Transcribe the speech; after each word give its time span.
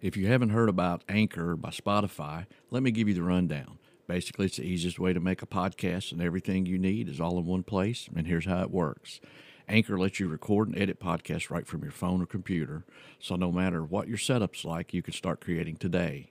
If 0.00 0.16
you 0.16 0.28
haven't 0.28 0.48
heard 0.48 0.70
about 0.70 1.04
Anchor 1.10 1.56
by 1.56 1.68
Spotify, 1.68 2.46
let 2.70 2.82
me 2.82 2.90
give 2.90 3.06
you 3.06 3.12
the 3.12 3.22
rundown. 3.22 3.78
Basically, 4.06 4.46
it's 4.46 4.56
the 4.56 4.62
easiest 4.62 4.98
way 4.98 5.12
to 5.12 5.20
make 5.20 5.42
a 5.42 5.46
podcast, 5.46 6.10
and 6.10 6.22
everything 6.22 6.64
you 6.64 6.78
need 6.78 7.06
is 7.06 7.20
all 7.20 7.38
in 7.38 7.44
one 7.44 7.62
place. 7.62 8.08
And 8.16 8.26
here's 8.26 8.46
how 8.46 8.62
it 8.62 8.70
works 8.70 9.20
Anchor 9.68 9.98
lets 9.98 10.18
you 10.18 10.26
record 10.26 10.68
and 10.68 10.78
edit 10.78 11.00
podcasts 11.00 11.50
right 11.50 11.66
from 11.66 11.82
your 11.82 11.92
phone 11.92 12.22
or 12.22 12.26
computer, 12.26 12.86
so 13.18 13.36
no 13.36 13.52
matter 13.52 13.84
what 13.84 14.08
your 14.08 14.16
setup's 14.16 14.64
like, 14.64 14.94
you 14.94 15.02
can 15.02 15.12
start 15.12 15.42
creating 15.42 15.76
today. 15.76 16.30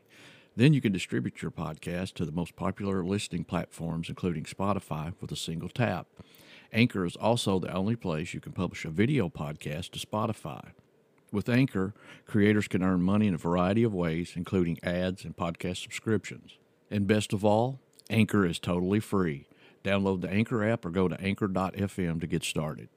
Then 0.55 0.73
you 0.73 0.81
can 0.81 0.91
distribute 0.91 1.43
your 1.43 1.51
podcast 1.51 2.15
to 2.15 2.25
the 2.25 2.31
most 2.31 2.55
popular 2.55 3.03
listening 3.05 3.43
platforms, 3.43 4.09
including 4.09 4.45
Spotify, 4.45 5.13
with 5.21 5.31
a 5.31 5.35
single 5.35 5.69
tap. 5.69 6.07
Anchor 6.73 7.05
is 7.05 7.15
also 7.15 7.59
the 7.59 7.71
only 7.71 7.95
place 7.95 8.33
you 8.33 8.39
can 8.39 8.51
publish 8.51 8.83
a 8.83 8.89
video 8.89 9.29
podcast 9.29 9.91
to 9.91 9.99
Spotify. 9.99 10.71
With 11.31 11.47
Anchor, 11.47 11.93
creators 12.25 12.67
can 12.67 12.81
earn 12.81 13.03
money 13.03 13.27
in 13.27 13.35
a 13.35 13.37
variety 13.37 13.83
of 13.83 13.93
ways, 13.93 14.33
including 14.35 14.79
ads 14.81 15.23
and 15.23 15.37
podcast 15.37 15.83
subscriptions. 15.83 16.57
And 16.89 17.05
best 17.05 17.33
of 17.33 17.45
all, 17.45 17.79
Anchor 18.09 18.45
is 18.45 18.57
totally 18.57 18.99
free. 18.99 19.45
Download 19.83 20.21
the 20.21 20.29
Anchor 20.29 20.63
app 20.63 20.85
or 20.85 20.89
go 20.89 21.07
to 21.07 21.19
anchor.fm 21.21 22.19
to 22.19 22.27
get 22.27 22.43
started. 22.43 22.89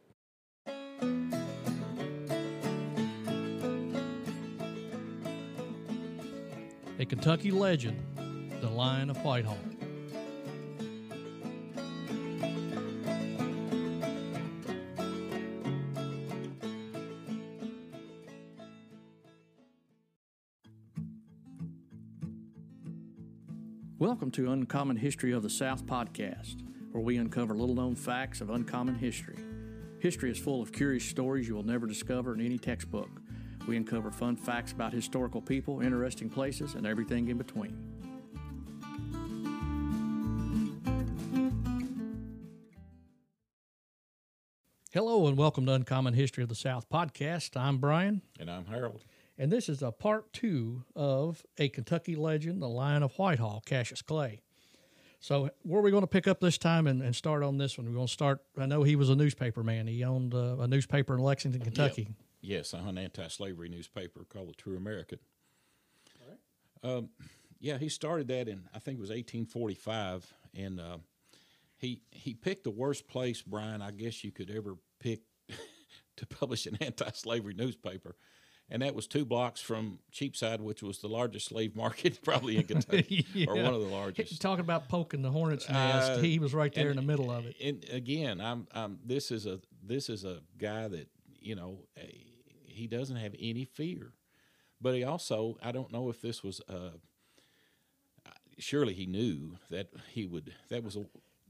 A 6.99 7.05
Kentucky 7.05 7.51
legend, 7.51 8.01
the 8.61 8.71
Lion 8.71 9.11
of 9.11 9.19
Whitehall. 9.19 9.59
Welcome 24.03 24.33
to 24.33 24.51
Uncommon 24.51 24.97
History 24.97 25.31
of 25.31 25.45
the 25.45 25.49
South 25.49 25.87
podcast, 25.87 26.57
where 26.91 27.05
we 27.05 27.19
uncover 27.19 27.55
little 27.55 27.77
known 27.77 27.95
facts 27.95 28.41
of 28.41 28.51
uncommon 28.51 28.97
history. 28.97 29.39
History 30.01 30.29
is 30.29 30.39
full 30.39 30.61
of 30.61 30.73
curious 30.73 31.05
stories 31.05 31.47
you 31.47 31.55
will 31.55 31.63
never 31.63 31.87
discover 31.87 32.35
in 32.35 32.41
any 32.41 32.59
textbook. 32.59 33.09
We 33.69 33.77
uncover 33.77 34.11
fun 34.11 34.35
facts 34.35 34.73
about 34.73 34.93
historical 34.93 35.41
people, 35.41 35.83
interesting 35.83 36.29
places, 36.29 36.75
and 36.75 36.85
everything 36.85 37.29
in 37.29 37.39
between. 37.39 37.79
Hello, 44.91 45.29
and 45.29 45.39
welcome 45.39 45.65
to 45.67 45.75
Uncommon 45.75 46.15
History 46.15 46.43
of 46.43 46.49
the 46.49 46.57
South 46.57 46.89
podcast. 46.91 47.57
I'm 47.57 47.79
Brian, 47.79 48.23
And 48.41 48.51
I'm 48.51 48.65
Harold. 48.67 49.05
And 49.43 49.51
this 49.51 49.69
is 49.69 49.83
a 49.83 49.91
part 49.91 50.33
two 50.33 50.85
of 50.95 51.45
a 51.59 51.69
Kentucky 51.69 52.15
legend, 52.15 52.63
the 52.63 52.69
Lion 52.69 53.03
of 53.03 53.13
Whitehall, 53.19 53.61
Cassius 53.67 54.01
Clay. 54.01 54.41
So, 55.19 55.51
where 55.63 55.81
are 55.81 55.83
we 55.83 55.91
going 55.91 56.05
to 56.05 56.07
pick 56.07 56.29
up 56.29 56.39
this 56.39 56.59
time 56.59 56.87
and, 56.87 57.03
and 57.03 57.15
start 57.15 57.43
on 57.43 57.59
this 57.59 57.77
one? 57.77 57.89
We're 57.89 57.95
going 57.95 58.07
to 58.07 58.13
start. 58.13 58.39
I 58.57 58.67
know 58.67 58.85
he 58.85 58.95
was 58.95 59.11
a 59.11 59.17
newspaper 59.17 59.65
man. 59.65 59.89
He 59.89 60.05
owned 60.05 60.33
uh, 60.33 60.59
a 60.61 60.69
newspaper 60.69 61.15
in 61.15 61.21
Lexington, 61.21 61.61
Kentucky. 61.61 62.15
Yes, 62.41 62.73
an 62.73 62.97
anti-slavery 62.97 63.69
newspaper 63.69 64.25
called 64.33 64.49
the 64.49 64.55
True 64.55 64.77
American. 64.77 65.19
Um, 66.85 67.09
yeah, 67.59 67.79
he 67.79 67.89
started 67.89 68.29
that 68.29 68.47
in 68.47 68.69
I 68.73 68.79
think 68.79 68.99
it 68.99 69.01
was 69.01 69.11
1845, 69.11 70.33
and 70.55 70.81
uh, 70.81 70.99
he 71.79 72.01
he 72.13 72.35
picked 72.35 72.63
the 72.63 72.71
worst 72.71 73.09
place, 73.09 73.43
Brian. 73.43 73.83
I 73.83 73.91
guess 73.91 74.23
you 74.23 74.31
could 74.31 74.51
ever 74.51 74.77
pick 75.01 75.23
to 76.17 76.27
publish 76.27 76.67
an 76.67 76.79
anti-slavery 76.81 77.55
newspaper, 77.55 78.15
and 78.71 78.83
that 78.83 78.95
was 78.95 79.07
two 79.07 79.25
blocks 79.25 79.61
from 79.61 79.99
Cheapside, 80.13 80.61
which 80.61 80.83
was 80.83 80.99
the 80.99 81.09
largest 81.09 81.47
slave 81.47 81.77
market 81.77 82.21
probably 82.25 82.57
in 82.57 82.65
Kentucky, 82.65 83.27
or 83.49 83.55
one 83.57 83.75
of 83.75 83.81
the 83.81 83.89
largest. 83.89 84.41
Talking 84.41 84.65
about 84.65 84.89
poking 84.89 85.23
the 85.23 85.31
hornet's 85.31 85.69
nest, 85.69 86.13
Uh, 86.13 86.19
he 86.19 86.39
was 86.39 86.55
right 86.55 86.73
there 86.75 86.91
in 86.91 86.97
the 86.97 87.03
middle 87.03 87.31
of 87.31 87.47
it. 87.47 87.57
And 87.63 87.85
again, 87.91 88.41
I'm, 88.41 88.67
I'm. 88.73 88.99
This 89.05 89.31
is 89.31 89.47
a 89.47 89.61
this 89.83 90.09
is 90.09 90.25
a 90.25 90.41
guy 90.59 90.89
that 90.89 91.09
you 91.41 91.55
know 91.55 91.81
eh, 91.97 92.07
he 92.67 92.87
doesn't 92.87 93.17
have 93.17 93.35
any 93.39 93.65
fear, 93.65 94.13
but 94.81 94.95
he 94.95 95.05
also 95.05 95.59
I 95.63 95.73
don't 95.73 95.93
know 95.93 96.09
if 96.09 96.21
this 96.21 96.43
was. 96.43 96.61
Uh, 96.69 96.91
surely 98.59 98.95
he 98.95 99.07
knew 99.07 99.57
that 99.71 99.89
he 100.11 100.27
would. 100.27 100.53
That 100.71 100.85
was 100.85 100.97
a 100.97 101.05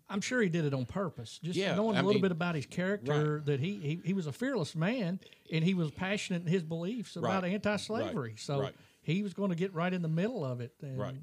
I'm 0.09 0.21
sure 0.21 0.41
he 0.43 0.49
did 0.49 0.65
it 0.65 0.75
on 0.75 0.85
purpose. 0.87 1.39
Just 1.43 1.59
Yeah, 1.59 1.75
knowing 1.75 1.97
I 1.97 2.01
a 2.01 2.03
little 2.03 2.15
mean- 2.15 2.23
bit 2.23 2.33
about 2.33 2.55
his 2.55 2.67
character, 2.67 3.41
that 3.47 3.61
he, 3.61 3.77
he 3.77 4.01
he 4.05 4.13
was 4.13 4.27
a 4.27 4.33
fearless 4.33 4.75
man 4.77 5.21
and 5.51 5.65
he 5.65 5.75
was 5.75 5.91
passionate 5.91 6.43
in 6.43 6.49
his 6.49 6.63
beliefs 6.63 7.17
about 7.17 7.43
Right, 7.43 7.53
anti-slavery. 7.53 8.31
right, 8.31 8.39
So 8.41 8.61
right. 8.61 8.75
he 9.03 9.23
was 9.23 9.33
going 9.35 9.51
to 9.51 9.57
get 9.57 9.73
right 9.75 9.93
in 9.93 10.03
the 10.03 10.09
middle 10.09 10.45
of 10.45 10.61
it 10.61 10.75
and 10.83 10.99
Right. 10.99 11.17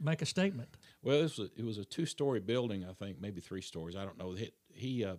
make 0.00 0.22
a 0.22 0.26
statement. 0.26 0.68
well. 1.02 1.22
Was 1.22 1.38
a, 1.38 1.44
it 1.56 1.64
was 1.64 1.78
a 1.78 1.84
two 1.84 2.06
story 2.06 2.40
building. 2.40 2.84
I 2.88 2.92
think 2.92 3.20
maybe 3.20 3.40
three 3.40 3.62
stories. 3.62 3.96
I 3.96 4.04
don't 4.04 4.18
know. 4.18 4.32
He 4.32 4.50
he, 4.72 5.04
uh, 5.04 5.16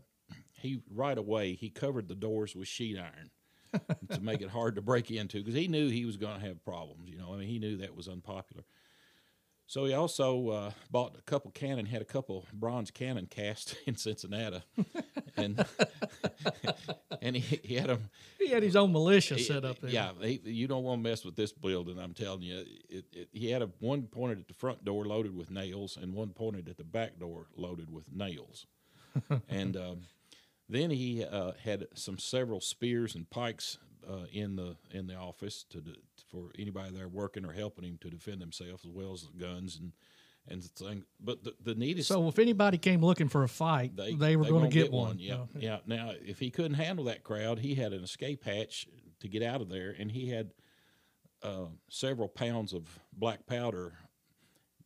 he 0.54 0.82
right 0.90 1.18
away 1.18 1.54
he 1.54 1.70
covered 1.70 2.08
the 2.08 2.16
doors 2.16 2.56
with 2.56 2.68
sheet 2.68 2.98
iron. 2.98 3.30
to 4.10 4.20
make 4.20 4.42
it 4.42 4.50
hard 4.50 4.76
to 4.76 4.82
break 4.82 5.10
into 5.12 5.38
because 5.38 5.54
he 5.54 5.66
knew 5.70 5.88
he 5.88 6.04
was 6.04 6.18
going 6.18 6.38
to 6.38 6.46
have 6.46 6.62
problems. 6.66 7.10
You 7.10 7.18
know, 7.18 7.34
I 7.34 7.38
mean, 7.38 7.48
he 7.48 7.58
knew 7.58 7.78
that 7.78 7.96
was 7.96 8.10
unpopular. 8.10 8.64
So 9.72 9.86
he 9.86 9.94
also 9.94 10.50
uh, 10.50 10.72
bought 10.92 11.16
a 11.18 11.22
couple 11.22 11.50
cannon, 11.52 11.86
had 11.86 12.02
a 12.02 12.06
couple 12.06 12.46
bronze 12.52 12.92
cannon 12.92 13.26
cast 13.26 13.78
in 13.86 13.96
Cincinnati, 13.96 14.62
and 15.38 15.66
and 17.22 17.38
he, 17.38 17.62
he 17.64 17.76
had 17.76 17.88
them. 17.88 18.10
He 18.38 18.50
had 18.50 18.64
his 18.64 18.76
own 18.76 18.92
militia 18.92 19.40
set 19.40 19.64
up 19.64 19.80
there. 19.80 19.90
Yeah, 19.90 20.12
he, 20.20 20.42
you 20.44 20.68
don't 20.68 20.84
want 20.84 21.02
to 21.02 21.10
mess 21.10 21.24
with 21.24 21.38
this 21.38 21.54
building. 21.54 21.98
I'm 22.00 22.14
telling 22.14 22.42
you, 22.42 22.66
it, 22.90 23.06
it, 23.14 23.30
he 23.32 23.50
had 23.50 23.62
a 23.62 23.70
one 23.80 24.08
pointed 24.08 24.40
at 24.40 24.50
the 24.50 24.54
front 24.54 24.84
door 24.84 25.06
loaded 25.06 25.34
with 25.34 25.50
nails, 25.50 25.96
and 25.96 26.14
one 26.14 26.32
pointed 26.32 26.68
at 26.68 26.76
the 26.76 26.84
back 26.84 27.18
door 27.18 27.48
loaded 27.56 27.90
with 27.90 28.12
nails, 28.12 28.66
and. 29.48 29.78
Um, 29.78 30.02
then 30.68 30.90
he 30.90 31.26
uh, 31.26 31.52
had 31.62 31.86
some 31.96 32.18
several 32.18 32.62
spears 32.62 33.14
and 33.14 33.30
pikes 33.30 33.78
uh, 34.10 34.26
in 34.32 34.56
the 34.56 34.78
in 34.92 35.08
the 35.08 35.16
office 35.16 35.66
to 35.70 35.82
for 36.32 36.52
anybody 36.58 36.92
there 36.96 37.08
working 37.08 37.46
or 37.46 37.52
helping 37.52 37.84
him 37.86 37.98
to 38.02 38.10
defend 38.10 38.42
themselves, 38.42 38.86
as 38.86 38.92
well 38.92 39.14
as 39.14 39.24
the 39.28 39.44
guns 39.44 39.78
and 39.80 39.92
and 40.48 40.64
things. 40.64 41.06
But 41.20 41.44
the, 41.44 41.54
the 41.64 41.76
neatest 41.76 42.08
So 42.08 42.28
if 42.28 42.40
anybody 42.40 42.78
came 42.78 43.02
looking 43.02 43.30
for 43.30 43.44
a 43.44 43.50
fight, 43.50 43.96
they, 43.96 44.16
they 44.16 44.36
were 44.36 44.46
going 44.46 44.70
to 44.70 44.76
gonna 44.76 44.84
get, 44.84 44.92
one. 44.92 45.20
Yeah, 45.20 45.36
Uh, 45.36 45.46
yeah. 45.60 45.78
Now, 45.86 46.14
if 46.20 46.40
he 46.40 46.50
couldn't 46.50 46.74
handle 46.74 47.06
that 47.06 47.24
crowd, 47.24 47.60
he 47.60 47.76
had 47.76 47.94
an 47.94 48.04
escape 48.04 48.44
hatch 48.44 48.88
to 49.20 49.28
get 49.28 49.44
out 49.44 49.62
of 49.62 49.70
there, 49.70 49.96
and 49.98 50.12
he 50.12 50.30
had 50.30 50.52
uh, 51.44 51.66
several 51.90 52.28
pounds 52.28 52.74
of 52.74 53.00
black 53.14 53.46
powder 53.46 53.94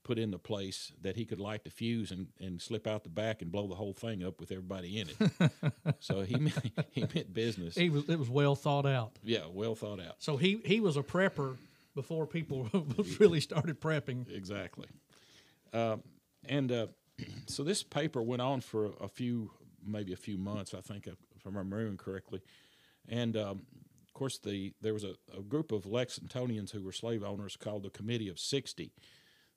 put 0.05 0.19
into 0.19 0.37
place 0.37 0.93
that 1.01 1.15
he 1.15 1.25
could 1.25 1.39
light 1.39 1.63
the 1.63 1.69
fuse 1.71 2.11
and, 2.11 2.27
and 2.39 2.61
slip 2.61 2.85
out 2.85 3.03
the 3.03 3.09
back 3.09 3.41
and 3.41 3.51
blow 3.51 3.67
the 3.67 3.73
whole 3.73 3.91
thing 3.91 4.23
up 4.23 4.39
with 4.39 4.51
everybody 4.51 4.99
in 4.99 5.09
it. 5.09 5.51
so 5.99 6.21
he 6.21 6.37
meant, 6.37 6.71
he 6.91 7.01
meant 7.01 7.33
business. 7.33 7.75
He 7.75 7.89
was 7.89 8.07
it 8.07 8.19
was 8.19 8.29
well 8.29 8.55
thought 8.55 8.85
out. 8.85 9.13
yeah, 9.23 9.41
well 9.51 9.75
thought 9.75 9.99
out. 9.99 10.17
So 10.19 10.37
he 10.37 10.61
he 10.63 10.79
was 10.79 10.95
a 10.95 11.01
prepper 11.01 11.57
before 11.95 12.27
people 12.27 12.69
really 13.19 13.39
started 13.41 13.81
prepping. 13.81 14.33
Exactly. 14.33 14.87
Um, 15.73 16.03
and 16.47 16.71
uh, 16.71 16.87
so 17.47 17.63
this 17.63 17.81
paper 17.81 18.21
went 18.21 18.43
on 18.43 18.61
for 18.61 18.91
a 19.01 19.07
few, 19.07 19.49
maybe 19.85 20.13
a 20.13 20.17
few 20.17 20.37
months, 20.37 20.75
I 20.75 20.81
think, 20.81 21.07
if 21.07 21.45
I'm 21.47 21.57
remembering 21.57 21.97
correctly. 21.97 22.41
And 23.09 23.35
um, 23.35 23.63
of 24.07 24.13
course, 24.13 24.37
the 24.37 24.73
there 24.81 24.93
was 24.93 25.03
a, 25.03 25.15
a 25.35 25.41
group 25.41 25.71
of 25.71 25.85
Lexingtonians 25.85 26.69
who 26.69 26.83
were 26.83 26.91
slave 26.91 27.23
owners 27.23 27.57
called 27.57 27.81
the 27.81 27.89
Committee 27.89 28.29
of 28.29 28.39
60 28.39 28.91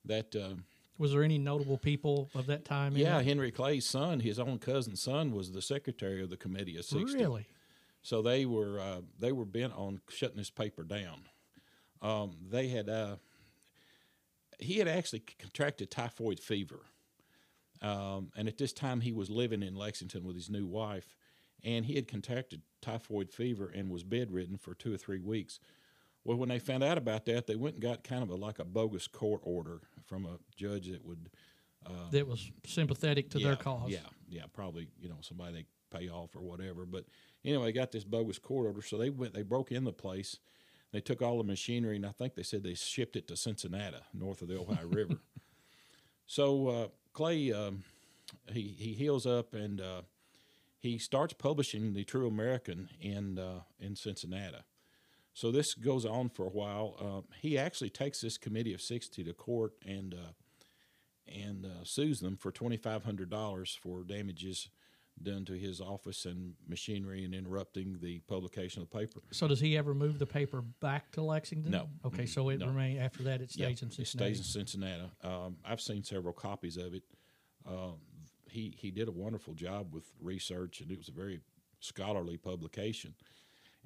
that. 0.08 0.34
Uh, 0.34 0.54
Was 0.98 1.12
there 1.12 1.22
any 1.22 1.38
notable 1.38 1.78
people 1.78 2.28
of 2.34 2.46
that 2.46 2.64
time? 2.64 2.96
yeah? 2.96 3.22
Henry 3.22 3.50
Clay's 3.52 3.86
son, 3.86 4.20
his 4.20 4.38
own 4.38 4.58
cousin's 4.58 5.00
son, 5.00 5.32
was 5.32 5.52
the 5.52 5.62
secretary 5.62 6.22
of 6.22 6.30
the 6.30 6.36
Committee 6.36 6.76
of 6.76 6.84
60. 6.84 7.16
Really? 7.16 7.46
So 8.02 8.22
they 8.22 8.44
were 8.46 8.80
uh, 8.80 9.00
they 9.18 9.32
were 9.32 9.44
bent 9.44 9.74
on 9.74 10.00
shutting 10.08 10.36
this 10.36 10.50
paper 10.50 10.82
down. 10.82 11.22
Um, 12.00 12.32
they 12.50 12.68
had 12.68 12.88
uh, 12.88 13.16
he 14.58 14.78
had 14.78 14.88
actually 14.88 15.24
contracted 15.38 15.90
typhoid 15.90 16.40
fever, 16.40 16.80
um, 17.82 18.30
and 18.36 18.48
at 18.48 18.56
this 18.58 18.72
time 18.72 19.00
he 19.00 19.12
was 19.12 19.30
living 19.30 19.62
in 19.62 19.74
Lexington 19.74 20.24
with 20.24 20.36
his 20.36 20.48
new 20.48 20.66
wife, 20.66 21.16
and 21.64 21.84
he 21.86 21.94
had 21.94 22.08
contracted 22.08 22.62
typhoid 22.80 23.30
fever 23.30 23.70
and 23.74 23.90
was 23.90 24.04
bedridden 24.04 24.56
for 24.58 24.74
two 24.74 24.94
or 24.94 24.96
three 24.96 25.20
weeks. 25.20 25.58
Well, 26.28 26.36
when 26.36 26.50
they 26.50 26.58
found 26.58 26.84
out 26.84 26.98
about 26.98 27.24
that, 27.24 27.46
they 27.46 27.56
went 27.56 27.76
and 27.76 27.82
got 27.82 28.04
kind 28.04 28.22
of 28.22 28.28
a, 28.28 28.34
like 28.34 28.58
a 28.58 28.64
bogus 28.66 29.08
court 29.08 29.40
order 29.44 29.80
from 30.04 30.26
a 30.26 30.38
judge 30.54 30.90
that 30.90 31.02
would 31.02 31.30
That 32.10 32.28
was 32.28 32.52
sympathetic 32.66 33.30
to 33.30 33.38
yeah, 33.38 33.46
their 33.46 33.56
cause. 33.56 33.88
Yeah, 33.88 34.00
yeah, 34.28 34.42
probably 34.52 34.88
you 35.00 35.08
know 35.08 35.16
somebody 35.22 35.54
they 35.90 35.98
pay 35.98 36.10
off 36.10 36.36
or 36.36 36.42
whatever. 36.42 36.84
But 36.84 37.06
anyway, 37.46 37.64
they 37.64 37.72
got 37.72 37.92
this 37.92 38.04
bogus 38.04 38.38
court 38.38 38.66
order, 38.66 38.82
so 38.82 38.98
they 38.98 39.08
went, 39.08 39.32
they 39.32 39.40
broke 39.40 39.72
in 39.72 39.84
the 39.84 39.92
place, 39.92 40.36
they 40.92 41.00
took 41.00 41.22
all 41.22 41.38
the 41.38 41.44
machinery, 41.44 41.96
and 41.96 42.04
I 42.04 42.10
think 42.10 42.34
they 42.34 42.42
said 42.42 42.62
they 42.62 42.74
shipped 42.74 43.16
it 43.16 43.26
to 43.28 43.34
Cincinnati, 43.34 43.96
north 44.12 44.42
of 44.42 44.48
the 44.48 44.58
Ohio 44.58 44.86
River. 44.86 45.14
So 46.26 46.68
uh, 46.68 46.88
Clay, 47.14 47.54
um, 47.54 47.84
he 48.52 48.76
he 48.78 48.92
heals 48.92 49.24
up 49.24 49.54
and 49.54 49.80
uh, 49.80 50.02
he 50.78 50.98
starts 50.98 51.32
publishing 51.32 51.94
the 51.94 52.04
True 52.04 52.28
American 52.28 52.90
in 53.00 53.38
uh, 53.38 53.60
in 53.80 53.96
Cincinnati. 53.96 54.58
So 55.38 55.52
this 55.52 55.74
goes 55.74 56.04
on 56.04 56.30
for 56.30 56.46
a 56.46 56.50
while. 56.50 56.96
Uh, 57.00 57.32
he 57.40 57.56
actually 57.56 57.90
takes 57.90 58.20
this 58.20 58.36
committee 58.36 58.74
of 58.74 58.82
sixty 58.82 59.22
to 59.22 59.32
court 59.32 59.72
and 59.86 60.12
uh, 60.12 60.32
and 61.28 61.64
uh, 61.64 61.84
sues 61.84 62.18
them 62.18 62.36
for 62.36 62.50
twenty 62.50 62.76
five 62.76 63.04
hundred 63.04 63.30
dollars 63.30 63.78
for 63.80 64.02
damages 64.02 64.68
done 65.22 65.44
to 65.44 65.52
his 65.52 65.80
office 65.80 66.24
and 66.24 66.54
machinery 66.66 67.24
and 67.24 67.34
interrupting 67.36 67.98
the 68.02 68.18
publication 68.26 68.82
of 68.82 68.90
the 68.90 68.98
paper. 68.98 69.20
So 69.30 69.46
does 69.46 69.60
he 69.60 69.76
ever 69.76 69.94
move 69.94 70.18
the 70.18 70.26
paper 70.26 70.62
back 70.80 71.12
to 71.12 71.22
Lexington? 71.22 71.70
No. 71.70 71.88
Okay, 72.04 72.26
so 72.26 72.48
it 72.48 72.58
No. 72.58 72.66
remain 72.66 72.98
after 72.98 73.22
that 73.22 73.40
it 73.40 73.54
Yeah, 73.54 73.66
stays 73.66 73.82
in 73.82 73.90
Cincinnati. 73.92 74.32
It 74.32 74.34
stays 74.34 74.38
in 74.38 74.66
Cincinnati. 74.66 75.10
Um, 75.22 75.56
I've 75.64 75.80
seen 75.80 76.02
several 76.02 76.34
copies 76.34 76.76
of 76.76 76.94
it. 76.94 77.04
Um, 77.64 78.00
he 78.50 78.74
he 78.76 78.90
did 78.90 79.06
a 79.06 79.12
wonderful 79.12 79.54
job 79.54 79.94
with 79.94 80.10
research, 80.20 80.80
and 80.80 80.90
it 80.90 80.98
was 80.98 81.08
a 81.08 81.12
very 81.12 81.38
scholarly 81.78 82.38
publication. 82.38 83.14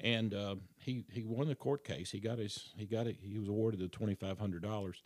And 0.01 0.35
uh, 0.35 0.57
he 0.79 1.05
he 1.11 1.23
won 1.23 1.49
the 1.49 1.55
court 1.55 1.85
case. 1.85 2.11
He 2.11 2.19
got 2.19 2.39
his 2.39 2.71
he 2.77 2.87
got 2.87 3.07
it. 3.07 3.17
He 3.21 3.39
was 3.39 3.49
awarded 3.49 3.81
the 3.81 3.89
twenty 3.89 4.15
five 4.15 4.39
hundred 4.39 4.63
dollars. 4.63 5.03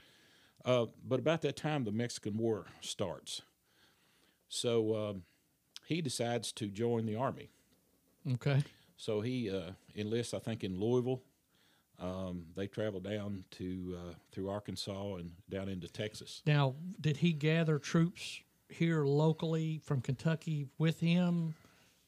Uh, 0.65 0.87
but 1.07 1.19
about 1.19 1.43
that 1.43 1.57
time, 1.57 1.85
the 1.85 1.93
Mexican 1.93 2.37
War 2.37 2.67
starts. 2.81 3.43
So 4.49 4.97
um, 4.97 5.23
he 5.87 6.01
decides 6.01 6.53
to 6.53 6.69
join 6.69 7.07
the 7.07 7.17
army. 7.17 7.51
Okay. 8.35 8.63
So 8.97 9.21
he 9.21 9.51
uh, 9.51 9.73
enlists, 9.95 10.35
I 10.35 10.39
think, 10.39 10.65
in 10.65 10.81
Louisville. 10.81 11.23
Um, 11.99 12.47
they 12.55 12.67
travel 12.67 13.01
down 13.01 13.45
to 13.53 13.97
uh, 13.97 14.15
through 14.33 14.51
Arkansas 14.51 15.15
and 15.17 15.33
down 15.49 15.69
into 15.69 15.89
Texas. 15.89 16.43
Now, 16.47 16.75
did 17.01 17.19
he 17.19 17.33
gather 17.33 17.79
troops 17.79 18.41
here 18.69 19.05
locally 19.05 19.81
from 19.85 20.01
Kentucky 20.01 20.67
with 20.79 21.01
him 21.01 21.55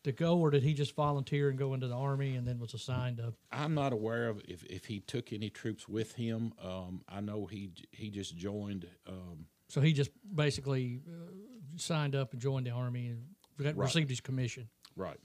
to 0.04 0.12
go, 0.12 0.38
or 0.38 0.50
did 0.50 0.62
he 0.62 0.74
just 0.74 0.94
volunteer 0.94 1.48
and 1.48 1.58
go 1.58 1.74
into 1.74 1.88
the 1.88 1.94
army 1.96 2.36
and 2.36 2.46
then 2.46 2.58
was 2.58 2.74
assigned 2.74 3.18
to? 3.18 3.34
I'm 3.50 3.74
not 3.74 3.92
aware 3.92 4.28
of 4.28 4.40
if, 4.46 4.64
if 4.64 4.84
he 4.86 5.00
took 5.00 5.32
any 5.32 5.50
troops 5.50 5.88
with 5.88 6.14
him. 6.14 6.52
Um, 6.62 7.02
I 7.08 7.20
know 7.20 7.46
he 7.46 7.70
he 7.90 8.10
just 8.10 8.36
joined. 8.36 8.86
Um, 9.06 9.46
So 9.68 9.80
he 9.80 9.92
just 9.92 10.10
basically 10.34 11.00
uh, 11.08 11.30
signed 11.76 12.14
up 12.14 12.32
and 12.32 12.40
joined 12.40 12.66
the 12.66 12.70
army 12.70 13.08
and 13.08 13.24
got, 13.58 13.76
Right. 13.76 13.86
received 13.86 14.10
his 14.10 14.20
commission. 14.20 14.68
right. 14.96 15.18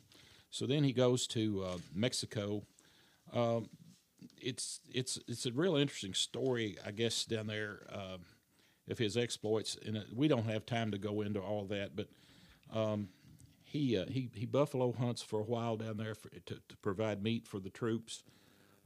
So 0.50 0.68
then 0.68 0.84
he 0.84 0.94
goes 0.94 1.26
to 1.28 1.64
uh, 1.66 1.78
Mexico. 1.96 2.62
Um, 3.32 3.70
it's 4.40 4.80
it's 4.94 5.20
it's 5.28 5.46
a 5.46 5.52
real 5.52 5.76
interesting 5.76 6.14
story, 6.14 6.78
I 6.86 6.92
guess, 6.92 7.26
down 7.26 7.48
there 7.48 7.88
um, 7.92 8.22
of 8.90 8.98
his 9.00 9.18
exploits. 9.18 9.78
And 9.86 10.04
we 10.14 10.28
don't 10.28 10.46
have 10.46 10.66
time 10.66 10.92
to 10.92 10.98
go 10.98 11.22
into 11.22 11.40
all 11.40 11.66
that, 11.66 11.96
but 11.96 12.08
um, 12.72 13.10
he 13.74 13.98
uh, 13.98 14.06
he 14.08 14.30
he 14.36 14.46
buffalo 14.46 14.92
hunts 14.92 15.24
for 15.24 15.40
a 15.40 15.44
while 15.44 15.78
down 15.78 15.98
there 15.98 16.14
for, 16.14 16.30
to, 16.30 16.60
to 16.70 16.78
provide 16.84 17.24
meat 17.24 17.48
for 17.48 17.60
the 17.60 17.72
troops. 17.72 18.24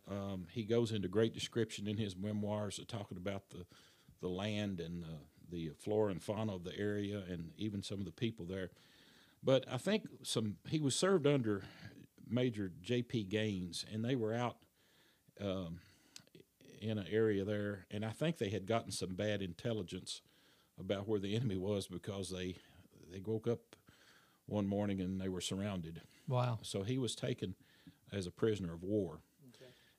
Um, 0.09 0.47
he 0.49 0.63
goes 0.63 0.93
into 0.93 1.09
great 1.09 1.33
description 1.33 1.89
in 1.89 1.97
his 1.97 2.15
memoirs, 2.15 2.79
uh, 2.79 2.85
talking 2.87 3.17
about 3.17 3.49
the 3.49 3.65
the 4.21 4.29
land 4.29 4.79
and 4.79 5.03
uh, 5.03 5.17
the 5.51 5.71
flora 5.77 6.11
and 6.11 6.23
fauna 6.23 6.55
of 6.55 6.63
the 6.63 6.77
area, 6.79 7.21
and 7.29 7.51
even 7.57 7.83
some 7.83 7.99
of 7.99 8.05
the 8.05 8.13
people 8.13 8.45
there. 8.45 8.69
But 9.43 9.65
I 9.69 9.77
think 9.77 10.07
some 10.23 10.55
he 10.69 10.79
was 10.79 10.95
served 10.95 11.27
under 11.27 11.63
Major 12.25 12.71
J.P. 12.81 13.25
Gaines, 13.25 13.85
and 13.91 14.05
they 14.05 14.15
were 14.15 14.33
out 14.33 14.55
um, 15.41 15.81
in 16.79 16.97
an 16.97 17.07
area 17.11 17.43
there, 17.43 17.85
and 17.91 18.05
I 18.05 18.11
think 18.11 18.37
they 18.37 18.51
had 18.51 18.65
gotten 18.65 18.93
some 18.93 19.15
bad 19.15 19.41
intelligence 19.41 20.21
about 20.79 21.09
where 21.09 21.19
the 21.19 21.35
enemy 21.35 21.57
was 21.57 21.87
because 21.87 22.29
they 22.29 22.55
they 23.11 23.19
woke 23.19 23.49
up 23.49 23.75
one 24.47 24.67
morning 24.67 24.99
and 24.99 25.21
they 25.21 25.29
were 25.29 25.41
surrounded. 25.41 26.01
Wow. 26.27 26.59
So 26.63 26.83
he 26.83 26.97
was 26.97 27.15
taken 27.15 27.55
as 28.11 28.25
a 28.25 28.31
prisoner 28.31 28.73
of 28.73 28.83
war, 28.83 29.19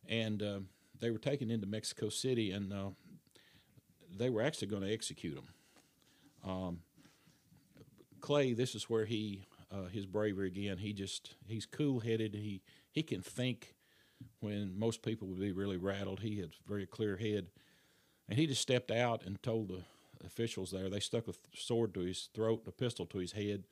and 0.08 0.42
um, 0.42 0.68
they 0.98 1.10
were 1.10 1.18
taken 1.18 1.50
into 1.50 1.66
Mexico 1.66 2.08
City, 2.08 2.50
and 2.50 2.72
uh, 2.72 2.90
they 4.16 4.30
were 4.30 4.42
actually 4.42 4.68
going 4.68 4.82
to 4.82 4.92
execute 4.92 5.38
him. 5.38 6.50
Um, 6.50 6.80
Clay, 8.20 8.54
this 8.54 8.74
is 8.74 8.90
where 8.90 9.04
he 9.04 9.44
uh, 9.70 9.84
his 9.84 10.06
bravery 10.06 10.48
again. 10.48 10.78
He 10.78 10.92
just 10.92 11.36
he's 11.46 11.66
cool 11.66 12.00
headed. 12.00 12.34
He 12.34 12.62
he 12.90 13.02
can 13.02 13.22
think 13.22 13.74
when 14.40 14.78
most 14.78 15.02
people 15.02 15.28
would 15.28 15.40
be 15.40 15.52
really 15.52 15.76
rattled. 15.76 16.20
He 16.20 16.36
had 16.36 16.50
a 16.50 16.68
very 16.68 16.86
clear 16.86 17.16
head, 17.16 17.48
and 18.28 18.38
he 18.38 18.46
just 18.46 18.62
stepped 18.62 18.90
out 18.90 19.24
and 19.24 19.42
told 19.42 19.68
the 19.68 19.82
officials 20.24 20.70
there. 20.70 20.88
They 20.88 21.00
stuck 21.00 21.28
a 21.28 21.34
sword 21.54 21.94
to 21.94 22.00
his 22.00 22.28
throat 22.34 22.60
and 22.64 22.68
a 22.68 22.72
pistol 22.72 23.06
to 23.06 23.18
his 23.18 23.32
head, 23.32 23.64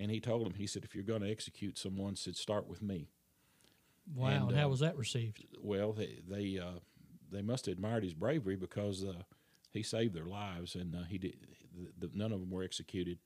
and 0.00 0.10
he 0.10 0.18
told 0.18 0.46
him, 0.46 0.54
He 0.54 0.66
said, 0.66 0.84
"If 0.84 0.94
you're 0.94 1.04
going 1.04 1.22
to 1.22 1.30
execute 1.30 1.78
someone, 1.78 2.16
said 2.16 2.36
start 2.36 2.66
with 2.66 2.82
me." 2.82 3.08
Wow. 4.14 4.28
And, 4.28 4.48
And, 4.48 4.58
how 4.58 4.66
uh, 4.66 4.70
was 4.70 4.80
that 4.80 4.96
received? 4.96 5.44
Well, 5.60 5.92
they 5.92 6.20
they 6.26 6.58
uh, 6.58 6.80
they 7.30 7.42
must 7.42 7.66
have 7.66 7.74
admired 7.74 8.04
his 8.04 8.14
bravery 8.14 8.56
because 8.56 9.04
uh, 9.04 9.22
he 9.72 9.82
saved 9.82 10.14
their 10.14 10.24
lives, 10.24 10.74
and 10.74 10.94
uh, 10.94 11.04
he 11.08 11.18
did. 11.18 11.36
The, 11.76 12.06
the, 12.06 12.18
none 12.18 12.32
of 12.32 12.40
them 12.40 12.50
were 12.50 12.64
executed. 12.64 13.18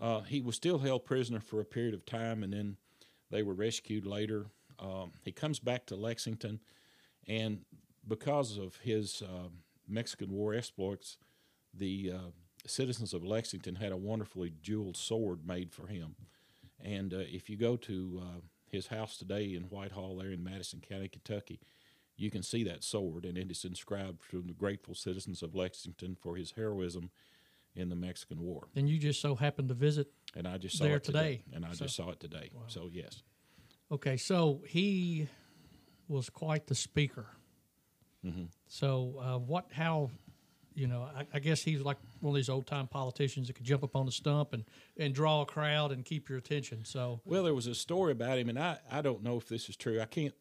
Uh, 0.00 0.20
he 0.20 0.40
was 0.40 0.56
still 0.56 0.78
held 0.78 1.04
prisoner 1.04 1.40
for 1.40 1.60
a 1.60 1.64
period 1.64 1.94
of 1.94 2.06
time, 2.06 2.42
and 2.42 2.52
then 2.52 2.76
they 3.30 3.42
were 3.42 3.54
rescued 3.54 4.06
later. 4.06 4.46
Um, 4.78 5.12
he 5.22 5.32
comes 5.32 5.58
back 5.58 5.86
to 5.86 5.96
Lexington, 5.96 6.60
and 7.26 7.60
because 8.06 8.56
of 8.56 8.76
his 8.76 9.22
uh, 9.22 9.48
Mexican 9.88 10.30
War 10.30 10.54
exploits, 10.54 11.18
the 11.74 12.12
uh, 12.14 12.30
citizens 12.66 13.12
of 13.14 13.24
Lexington 13.24 13.76
had 13.76 13.92
a 13.92 13.96
wonderfully 13.96 14.52
jeweled 14.62 14.96
sword 14.96 15.46
made 15.46 15.72
for 15.72 15.86
him. 15.86 16.16
And 16.82 17.12
uh, 17.14 17.18
if 17.20 17.48
you 17.48 17.56
go 17.56 17.76
to 17.76 18.20
uh, 18.22 18.40
his 18.70 18.88
house 18.88 19.16
today 19.16 19.54
in 19.54 19.64
Whitehall, 19.64 20.16
there 20.16 20.30
in 20.30 20.44
Madison 20.44 20.80
County, 20.86 21.08
Kentucky, 21.08 21.60
you 22.16 22.30
can 22.30 22.42
see 22.42 22.64
that 22.64 22.82
sword, 22.84 23.24
and 23.24 23.36
it 23.36 23.50
is 23.50 23.64
inscribed 23.64 24.22
from 24.22 24.46
the 24.46 24.52
grateful 24.54 24.94
citizens 24.94 25.42
of 25.42 25.54
Lexington 25.54 26.16
for 26.20 26.36
his 26.36 26.52
heroism 26.52 27.10
in 27.74 27.88
the 27.90 27.96
Mexican 27.96 28.40
War. 28.40 28.68
And 28.74 28.88
you 28.88 28.98
just 28.98 29.20
so 29.20 29.34
happened 29.34 29.68
to 29.68 29.74
visit. 29.74 30.08
And 30.34 30.46
I 30.48 30.56
just 30.58 30.78
saw 30.78 30.84
There 30.84 30.96
it 30.96 31.04
today, 31.04 31.42
today. 31.44 31.56
and 31.56 31.64
I 31.66 31.72
So- 31.72 31.84
just 31.84 31.96
saw 31.96 32.10
it 32.10 32.20
today. 32.20 32.50
So 32.68 32.88
yes, 32.92 33.22
Okay, 33.92 34.16
so 34.16 34.62
he 34.66 35.28
was 36.08 36.28
quite 36.30 36.66
the 36.66 36.74
speaker. 36.74 37.26
Mm-hmm. 38.24 38.44
So 38.66 39.14
uh, 39.22 39.38
what? 39.38 39.66
How? 39.72 40.10
You 40.76 40.86
know, 40.86 41.08
I, 41.16 41.26
I 41.32 41.38
guess 41.38 41.62
he's 41.62 41.80
like 41.80 41.96
one 42.20 42.30
of 42.30 42.36
these 42.36 42.50
old 42.50 42.66
time 42.66 42.86
politicians 42.86 43.46
that 43.46 43.54
could 43.54 43.64
jump 43.64 43.82
up 43.82 43.96
on 43.96 44.06
the 44.06 44.12
stump 44.12 44.52
and, 44.52 44.64
and 44.98 45.14
draw 45.14 45.40
a 45.40 45.46
crowd 45.46 45.90
and 45.90 46.04
keep 46.04 46.28
your 46.28 46.38
attention. 46.38 46.84
So 46.84 47.20
Well, 47.24 47.44
there 47.44 47.54
was 47.54 47.66
a 47.66 47.74
story 47.74 48.12
about 48.12 48.38
him, 48.38 48.50
and 48.50 48.58
I, 48.58 48.78
I 48.90 49.00
don't 49.00 49.22
know 49.22 49.36
if 49.38 49.48
this 49.48 49.68
is 49.68 49.76
true. 49.76 50.00
I 50.00 50.04
can't 50.04 50.34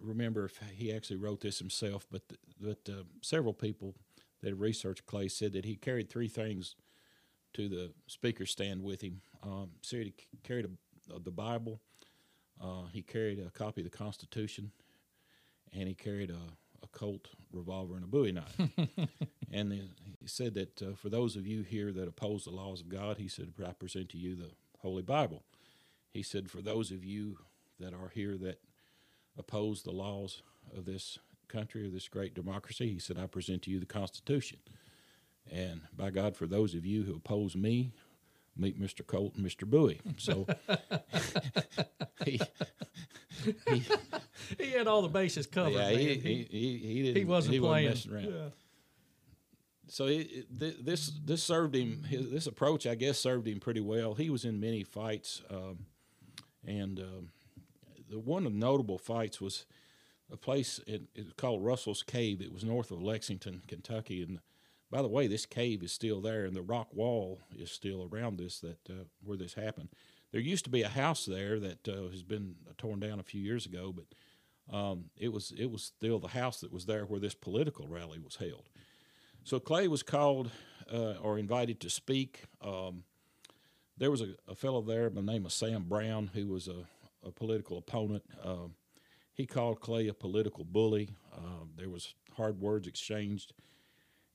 remember 0.00 0.46
if 0.46 0.58
he 0.72 0.92
actually 0.92 1.16
wrote 1.16 1.42
this 1.42 1.58
himself, 1.58 2.06
but 2.10 2.22
but 2.60 2.78
uh, 2.88 3.02
several 3.20 3.52
people 3.52 3.94
that 4.42 4.54
researched 4.54 5.06
Clay 5.06 5.28
said 5.28 5.52
that 5.52 5.64
he 5.64 5.76
carried 5.76 6.08
three 6.08 6.28
things 6.28 6.74
to 7.54 7.68
the 7.68 7.92
speaker 8.06 8.46
stand 8.46 8.82
with 8.82 9.02
him. 9.02 9.20
Um, 9.42 9.70
said 9.82 10.06
he 10.06 10.38
carried 10.42 10.66
a, 10.66 11.18
the 11.18 11.30
Bible, 11.30 11.80
uh, 12.60 12.86
he 12.92 13.02
carried 13.02 13.38
a 13.38 13.50
copy 13.50 13.82
of 13.82 13.90
the 13.90 13.96
Constitution, 13.96 14.72
and 15.72 15.88
he 15.88 15.94
carried 15.94 16.30
a, 16.30 16.38
a 16.82 16.86
Colt 16.88 17.28
revolver 17.52 17.94
and 17.94 18.04
a 18.04 18.06
Bowie 18.06 18.32
knife. 18.32 18.56
and 19.52 19.72
he 19.72 19.88
said 20.26 20.54
that 20.54 20.82
uh, 20.82 20.94
for 20.94 21.08
those 21.08 21.36
of 21.36 21.46
you 21.46 21.62
here 21.62 21.92
that 21.92 22.08
oppose 22.08 22.44
the 22.44 22.50
laws 22.50 22.80
of 22.80 22.88
God, 22.88 23.18
he 23.18 23.28
said, 23.28 23.52
I 23.66 23.72
present 23.72 24.08
to 24.10 24.18
you 24.18 24.34
the 24.34 24.50
Holy 24.78 25.02
Bible. 25.02 25.42
He 26.12 26.22
said, 26.22 26.50
for 26.50 26.60
those 26.60 26.90
of 26.90 27.04
you 27.04 27.38
that 27.80 27.94
are 27.94 28.10
here 28.14 28.36
that 28.38 28.60
oppose 29.38 29.82
the 29.82 29.92
laws 29.92 30.42
of 30.76 30.84
this 30.84 31.18
country, 31.48 31.86
of 31.86 31.92
this 31.92 32.08
great 32.08 32.34
democracy, 32.34 32.92
he 32.92 32.98
said, 32.98 33.18
I 33.18 33.26
present 33.26 33.62
to 33.62 33.70
you 33.70 33.80
the 33.80 33.86
Constitution. 33.86 34.58
And 35.50 35.82
by 35.96 36.10
God, 36.10 36.36
for 36.36 36.46
those 36.46 36.74
of 36.74 36.86
you 36.86 37.02
who 37.02 37.16
oppose 37.16 37.56
me, 37.56 37.92
meet 38.56 38.80
Mr. 38.80 39.06
Colt 39.06 39.34
and 39.36 39.44
Mr. 39.46 39.68
Bowie. 39.68 40.00
So 40.16 40.46
he, 42.24 42.40
he, 43.68 43.82
he 44.58 44.70
had 44.72 44.86
all 44.86 45.02
the 45.02 45.08
bases 45.08 45.46
covered. 45.46 45.72
yeah, 45.72 45.90
he, 45.90 46.14
he, 46.14 46.48
he, 46.50 46.78
he 46.78 47.02
didn't. 47.02 47.16
he 47.16 47.24
wasn't 47.24 47.54
he 47.54 47.60
playing. 47.60 47.88
messing 47.88 48.12
around. 48.12 48.24
Yeah. 48.24 48.48
So 49.88 50.06
th- 50.06 50.46
this 50.58 51.12
this 51.24 51.42
served 51.42 51.74
him. 51.74 52.04
His, 52.04 52.30
this 52.30 52.46
approach, 52.46 52.86
I 52.86 52.94
guess, 52.94 53.18
served 53.18 53.46
him 53.46 53.60
pretty 53.60 53.80
well. 53.80 54.14
He 54.14 54.30
was 54.30 54.44
in 54.44 54.58
many 54.58 54.84
fights, 54.84 55.42
um, 55.50 55.86
and 56.66 56.98
um, 57.00 57.28
the 58.08 58.18
one 58.18 58.46
of 58.46 58.52
the 58.52 58.58
notable 58.58 58.98
fights 58.98 59.40
was 59.40 59.66
a 60.32 60.36
place 60.36 60.80
it, 60.86 61.02
it 61.14 61.24
was 61.24 61.34
called 61.34 61.64
Russell's 61.64 62.02
Cave. 62.02 62.40
It 62.40 62.52
was 62.52 62.64
north 62.64 62.90
of 62.90 63.02
Lexington, 63.02 63.62
Kentucky. 63.68 64.22
And 64.22 64.38
by 64.90 65.02
the 65.02 65.08
way, 65.08 65.26
this 65.26 65.46
cave 65.46 65.82
is 65.82 65.92
still 65.92 66.20
there, 66.20 66.44
and 66.44 66.56
the 66.56 66.62
rock 66.62 66.88
wall 66.94 67.40
is 67.56 67.70
still 67.70 68.08
around 68.10 68.38
this 68.38 68.60
that 68.60 68.78
uh, 68.88 69.04
where 69.24 69.36
this 69.36 69.54
happened. 69.54 69.88
There 70.32 70.40
used 70.40 70.64
to 70.64 70.70
be 70.70 70.82
a 70.82 70.88
house 70.88 71.26
there 71.26 71.60
that 71.60 71.88
uh, 71.88 72.08
has 72.10 72.22
been 72.22 72.56
torn 72.78 73.00
down 73.00 73.20
a 73.20 73.24
few 73.24 73.40
years 73.40 73.66
ago, 73.66 73.94
but 73.94 74.74
um, 74.74 75.10
it 75.16 75.32
was 75.32 75.52
it 75.58 75.70
was 75.70 75.82
still 75.82 76.18
the 76.18 76.28
house 76.28 76.60
that 76.60 76.72
was 76.72 76.86
there 76.86 77.04
where 77.04 77.20
this 77.20 77.34
political 77.34 77.86
rally 77.86 78.18
was 78.18 78.36
held. 78.36 78.68
So 79.44 79.60
Clay 79.60 79.88
was 79.88 80.02
called 80.02 80.50
uh, 80.92 81.14
or 81.20 81.38
invited 81.38 81.80
to 81.80 81.90
speak. 81.90 82.44
Um, 82.60 83.04
there 83.98 84.10
was 84.10 84.22
a, 84.22 84.34
a 84.48 84.54
fellow 84.54 84.80
there 84.80 85.10
by 85.10 85.20
the 85.20 85.32
name 85.32 85.44
of 85.44 85.52
Sam 85.52 85.84
Brown 85.84 86.30
who 86.32 86.48
was 86.48 86.66
a, 86.66 86.86
a 87.26 87.30
political 87.30 87.78
opponent. 87.78 88.24
Um 88.42 88.74
he 89.34 89.46
called 89.46 89.80
Clay 89.80 90.08
a 90.08 90.14
political 90.14 90.64
bully. 90.64 91.08
Uh, 91.34 91.64
there 91.76 91.88
was 91.88 92.14
hard 92.36 92.60
words 92.60 92.86
exchanged, 92.86 93.54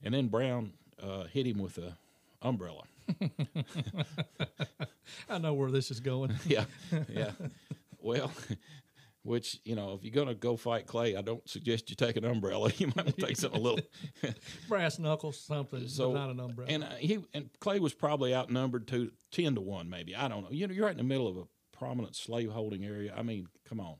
and 0.03 0.13
then 0.13 0.27
Brown 0.27 0.73
uh, 1.01 1.25
hit 1.25 1.45
him 1.45 1.59
with 1.59 1.77
a 1.77 1.97
umbrella. 2.41 2.83
I 5.29 5.37
know 5.37 5.53
where 5.53 5.71
this 5.71 5.91
is 5.91 5.99
going. 5.99 6.35
yeah, 6.45 6.65
yeah. 7.09 7.31
Well, 7.99 8.31
which 9.23 9.59
you 9.65 9.75
know, 9.75 9.93
if 9.93 10.03
you're 10.03 10.13
gonna 10.13 10.35
go 10.35 10.55
fight 10.55 10.87
Clay, 10.87 11.15
I 11.15 11.21
don't 11.21 11.47
suggest 11.49 11.89
you 11.89 11.95
take 11.95 12.15
an 12.15 12.25
umbrella. 12.25 12.71
You 12.77 12.87
might 12.87 13.05
want 13.05 13.17
to 13.17 13.25
take 13.25 13.37
something 13.37 13.59
a 13.59 13.63
little. 13.63 13.79
Brass 14.69 14.99
knuckles, 14.99 15.39
something, 15.39 15.87
So 15.87 16.11
but 16.11 16.19
not 16.19 16.29
an 16.29 16.39
umbrella. 16.39 16.71
And 16.71 16.83
uh, 16.83 16.95
he 16.97 17.19
and 17.33 17.49
Clay 17.59 17.79
was 17.79 17.93
probably 17.93 18.33
outnumbered 18.33 18.87
to 18.89 19.11
ten 19.31 19.55
to 19.55 19.61
one, 19.61 19.89
maybe. 19.89 20.15
I 20.15 20.27
don't 20.27 20.43
know. 20.43 20.51
You 20.51 20.67
know, 20.67 20.73
you're 20.73 20.85
right 20.85 20.91
in 20.91 20.97
the 20.97 21.03
middle 21.03 21.27
of 21.27 21.37
a 21.37 21.43
prominent 21.77 22.15
slaveholding 22.15 22.85
area. 22.85 23.13
I 23.15 23.23
mean, 23.23 23.47
come 23.67 23.79
on. 23.79 23.95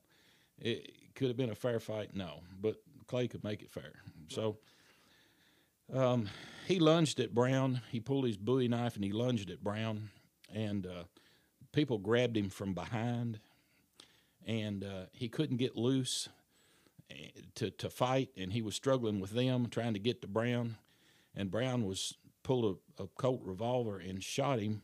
It 0.60 0.92
could 1.16 1.28
have 1.28 1.38
been 1.38 1.52
a 1.52 1.56
fair 1.56 1.80
fight, 1.80 2.16
no, 2.16 2.42
but 2.60 2.78
Clay 3.08 3.28
could 3.28 3.44
make 3.44 3.62
it 3.62 3.70
fair. 3.70 3.94
So 4.30 4.58
um, 5.94 6.29
he 6.67 6.79
lunged 6.79 7.20
at 7.20 7.34
Brown. 7.34 7.82
He 7.91 8.00
pulled 8.00 8.25
his 8.25 8.38
Bowie 8.38 8.67
knife 8.67 8.96
and 8.96 9.03
he 9.03 9.12
lunged 9.12 9.50
at 9.50 9.63
Brown, 9.63 10.10
and 10.53 10.86
uh, 10.86 11.03
people 11.72 11.98
grabbed 11.98 12.36
him 12.36 12.50
from 12.50 12.74
behind, 12.74 13.39
and 14.46 14.84
uh, 14.84 15.06
he 15.13 15.29
couldn't 15.29 15.58
get 15.58 15.75
loose 15.77 16.29
eh, 17.10 17.29
to 17.56 17.72
to 17.72 17.89
fight, 17.89 18.29
and 18.38 18.53
he 18.53 18.62
was 18.62 18.75
struggling 18.75 19.20
with 19.20 19.32
them, 19.32 19.67
trying 19.70 19.94
to 19.94 20.00
get 20.00 20.22
to 20.22 20.27
Brown, 20.27 20.77
and 21.36 21.51
Brown 21.51 21.86
was 21.86 22.15
pulled 22.44 22.79
a, 23.00 23.03
a 23.03 23.08
Colt 23.17 23.41
revolver 23.44 24.00
and 24.00 24.24
shot 24.24 24.60
him, 24.60 24.82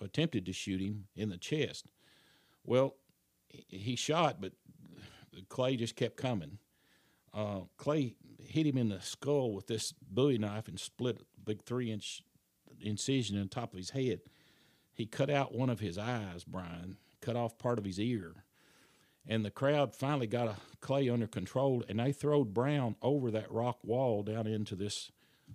attempted 0.00 0.46
to 0.46 0.52
shoot 0.52 0.80
him 0.80 1.06
in 1.16 1.28
the 1.30 1.38
chest. 1.38 1.86
Well, 2.64 2.96
he- 3.48 3.96
shot, 3.96 4.40
but 4.40 4.52
Clay 5.48 5.76
just 5.76 5.96
kept 5.96 6.16
coming. 6.16 6.58
Uh, 7.32 7.60
Clay 7.76 8.14
hit 8.48 8.66
him 8.66 8.78
in 8.78 8.88
the 8.88 9.00
skull 9.00 9.52
with 9.52 9.66
this 9.66 9.92
Bowie 9.92 10.38
knife 10.38 10.68
and 10.68 10.78
split 10.78 11.20
a 11.20 11.40
big 11.40 11.62
three 11.62 11.90
inch 11.90 12.22
incision 12.80 13.36
in 13.36 13.44
the 13.44 13.48
top 13.48 13.72
of 13.72 13.78
his 13.78 13.90
head. 13.90 14.20
He 14.92 15.06
cut 15.06 15.30
out 15.30 15.54
one 15.54 15.70
of 15.70 15.80
his 15.80 15.98
eyes, 15.98 16.44
Brian, 16.44 16.96
cut 17.20 17.36
off 17.36 17.58
part 17.58 17.78
of 17.78 17.84
his 17.84 18.00
ear. 18.00 18.44
And 19.26 19.44
the 19.44 19.50
crowd 19.50 19.94
finally 19.94 20.26
got 20.26 20.48
a 20.48 20.56
Clay 20.80 21.08
under 21.08 21.26
control, 21.26 21.82
and 21.88 21.98
they 21.98 22.12
throwed 22.12 22.54
Brown 22.54 22.96
over 23.02 23.30
that 23.32 23.50
rock 23.50 23.78
wall 23.82 24.22
down 24.22 24.46
into 24.46 24.76
this 24.76 25.10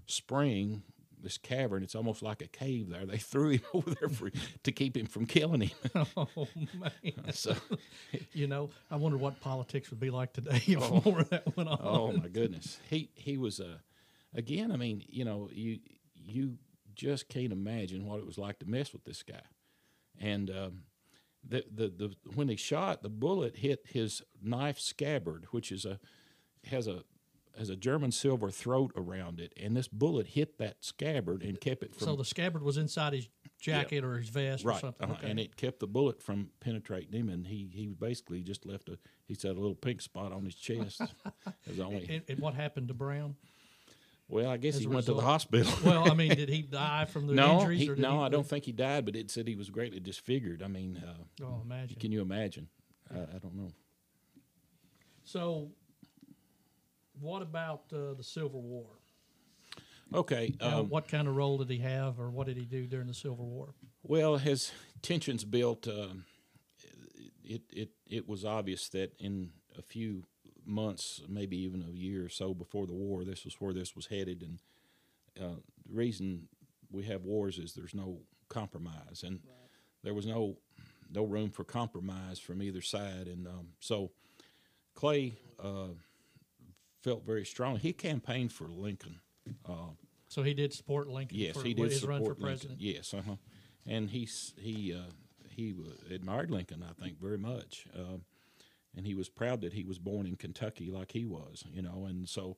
spring, 0.05 0.83
this 1.23 1.37
cavern. 1.37 1.83
It's 1.83 1.95
almost 1.95 2.21
like 2.21 2.41
a 2.41 2.47
cave 2.47 2.89
there. 2.89 3.05
They 3.05 3.17
threw 3.31 3.51
him 3.51 3.61
over 3.73 3.91
there 3.91 4.09
for, 4.09 4.31
to 4.63 4.71
keep 4.71 4.95
him 4.95 5.05
from 5.05 5.25
killing 5.25 5.61
him. 5.61 5.71
oh 6.17 6.47
man! 6.55 7.33
so, 7.33 7.55
You 8.33 8.47
know, 8.47 8.69
I 8.89 8.95
wonder 8.95 9.17
what 9.17 9.39
politics 9.41 9.89
would 9.89 9.99
be 9.99 10.09
like 10.09 10.33
today 10.33 10.61
if 10.67 11.05
more 11.05 11.19
of 11.21 11.29
that 11.29 11.55
went 11.55 11.69
on. 11.69 11.79
oh 11.81 12.11
my 12.11 12.27
goodness, 12.27 12.79
he 12.89 13.09
he 13.13 13.37
was 13.37 13.59
a. 13.59 13.79
again, 14.33 14.71
I 14.71 14.77
mean, 14.77 15.03
you 15.07 15.25
know, 15.25 15.49
you 15.51 15.79
you 16.15 16.57
just 16.95 17.29
can't 17.29 17.53
imagine 17.53 18.05
what 18.05 18.19
it 18.19 18.25
was 18.25 18.37
like 18.37 18.59
to 18.59 18.65
mess 18.65 18.93
with 18.93 19.03
this 19.05 19.23
guy, 19.23 19.41
and 20.19 20.49
um, 20.49 20.83
the, 21.47 21.63
the 21.73 21.87
the 21.87 22.15
when 22.35 22.49
he 22.49 22.55
shot, 22.55 23.01
the 23.01 23.09
bullet 23.09 23.57
hit 23.57 23.85
his 23.87 24.21
knife 24.41 24.79
scabbard, 24.79 25.45
which 25.51 25.71
is 25.71 25.85
a 25.85 25.99
has 26.67 26.87
a 26.87 27.03
has 27.57 27.69
a 27.69 27.75
German 27.75 28.11
silver 28.11 28.49
throat 28.49 28.91
around 28.95 29.39
it, 29.39 29.53
and 29.57 29.75
this 29.75 29.87
bullet 29.87 30.27
hit 30.27 30.57
that 30.57 30.77
scabbard 30.83 31.43
and 31.43 31.59
kept 31.59 31.83
it 31.83 31.93
from 31.95 32.05
So 32.07 32.15
the 32.15 32.25
scabbard 32.25 32.63
was 32.63 32.77
inside 32.77 33.13
his 33.13 33.27
jacket 33.59 34.03
or 34.03 34.17
his 34.17 34.29
vest 34.29 34.65
or 34.65 34.73
something. 34.79 35.03
uh-huh, 35.09 35.17
Okay. 35.19 35.29
and 35.29 35.39
it 35.39 35.55
kept 35.57 35.79
the 35.79 35.87
bullet 35.87 36.21
from 36.21 36.49
penetrating 36.59 37.13
him, 37.13 37.29
and 37.29 37.47
he 37.47 37.69
he 37.73 37.87
basically 37.87 38.41
just 38.41 38.65
left 38.65 38.89
a 38.89 38.97
he 39.27 39.33
said 39.33 39.51
a 39.51 39.59
little 39.59 39.75
pink 39.75 40.01
spot 40.01 40.31
on 40.31 40.45
his 40.45 40.55
chest. 40.55 41.01
only 41.81 42.07
and, 42.09 42.21
and 42.27 42.39
what 42.39 42.53
happened 42.53 42.87
to 42.87 42.93
Brown? 42.93 43.35
well, 44.27 44.49
I 44.49 44.55
guess 44.57 44.75
as 44.75 44.81
he 44.81 44.87
went 44.87 45.05
to 45.07 45.13
the 45.13 45.21
hospital. 45.21 45.71
Well, 45.85 46.09
I 46.09 46.13
mean, 46.13 46.29
did 46.35 46.47
he 46.47 46.61
die 46.61 47.03
from 47.05 47.27
the 47.27 47.33
no, 47.33 47.59
injuries? 47.59 47.81
he, 47.81 47.89
or 47.89 47.95
no, 47.97 48.19
he, 48.19 48.23
I 48.25 48.29
don't 48.29 48.47
think 48.47 48.63
he 48.63 48.71
died, 48.71 49.03
but 49.05 49.15
it 49.17 49.29
said 49.29 49.45
he 49.47 49.55
was 49.55 49.69
greatly 49.69 49.99
disfigured. 49.99 50.63
I 50.63 50.67
mean, 50.67 51.03
uh, 51.05 51.43
Oh, 51.45 51.61
imagine. 51.65 51.97
can 51.99 52.13
you 52.13 52.21
imagine? 52.21 52.69
I, 53.13 53.19
I 53.19 53.39
don't 53.39 53.55
know. 53.55 53.71
So, 55.23 55.71
what 57.21 57.41
about 57.41 57.83
uh, 57.93 58.13
the 58.13 58.23
Civil 58.23 58.61
War? 58.61 58.87
Okay, 60.13 60.53
Uh, 60.59 60.79
um, 60.79 60.89
what 60.89 61.07
kind 61.07 61.27
of 61.27 61.35
role 61.37 61.57
did 61.59 61.69
he 61.69 61.77
have, 61.77 62.19
or 62.19 62.29
what 62.29 62.47
did 62.47 62.57
he 62.57 62.65
do 62.65 62.85
during 62.85 63.07
the 63.07 63.13
Civil 63.13 63.45
War? 63.45 63.73
Well, 64.03 64.35
as 64.43 64.71
tensions 65.01 65.45
built, 65.45 65.87
um 65.87 66.25
it 67.43 67.61
it 67.71 67.89
it 68.07 68.27
was 68.27 68.45
obvious 68.45 68.89
that 68.89 69.13
in 69.19 69.51
a 69.77 69.81
few 69.81 70.23
months, 70.65 71.21
maybe 71.27 71.57
even 71.57 71.81
a 71.83 71.91
year 71.91 72.25
or 72.25 72.29
so 72.29 72.53
before 72.53 72.85
the 72.85 72.93
war, 72.93 73.23
this 73.23 73.45
was 73.45 73.55
where 73.59 73.73
this 73.73 73.95
was 73.95 74.07
headed. 74.07 74.41
And 74.43 74.59
uh, 75.41 75.55
the 75.87 75.93
reason 75.95 76.47
we 76.91 77.03
have 77.05 77.23
wars 77.23 77.57
is 77.57 77.73
there's 77.73 77.95
no 77.95 78.19
compromise, 78.49 79.23
and 79.23 79.39
there 80.03 80.13
was 80.13 80.25
no 80.25 80.57
no 81.09 81.23
room 81.23 81.49
for 81.51 81.63
compromise 81.63 82.39
from 82.39 82.61
either 82.61 82.81
side. 82.81 83.27
And 83.27 83.47
um, 83.47 83.67
so 83.79 84.11
Clay 84.93 85.33
uh, 85.59 85.93
felt 87.01 87.25
very 87.25 87.45
strong. 87.45 87.77
He 87.77 87.93
campaigned 87.93 88.51
for 88.53 88.67
Lincoln. 88.67 89.19
Uh, 89.67 89.93
So 90.27 90.43
he 90.43 90.53
did 90.53 90.73
support 90.73 91.07
Lincoln. 91.07 91.37
Yes, 91.37 91.55
for 91.57 91.63
he 91.63 91.73
did 91.73 91.91
his 91.91 92.01
support 92.01 92.09
run 92.11 92.19
for 92.21 92.25
Lincoln. 92.29 92.43
president. 92.45 92.81
Yes, 92.81 93.13
uh 93.13 93.21
huh. 93.25 93.35
And 93.85 94.09
he 94.09 94.27
he 94.57 94.93
uh, 94.93 95.09
he 95.49 95.75
admired 96.13 96.51
Lincoln, 96.51 96.83
I 96.87 96.93
think, 97.01 97.19
very 97.19 97.37
much, 97.37 97.87
uh, 97.97 98.17
and 98.95 99.05
he 99.05 99.15
was 99.15 99.27
proud 99.29 99.61
that 99.61 99.73
he 99.73 99.83
was 99.83 99.97
born 99.99 100.25
in 100.27 100.35
Kentucky 100.35 100.89
like 100.91 101.11
he 101.11 101.25
was, 101.25 101.63
you 101.73 101.81
know. 101.81 102.05
And 102.07 102.29
so 102.29 102.55